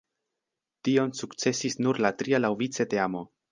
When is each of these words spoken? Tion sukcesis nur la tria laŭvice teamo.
Tion 0.87 1.13
sukcesis 1.19 1.79
nur 1.87 2.01
la 2.07 2.13
tria 2.23 2.43
laŭvice 2.43 2.89
teamo. 2.97 3.25